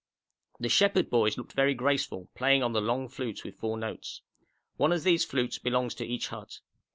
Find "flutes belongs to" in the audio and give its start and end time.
5.23-6.07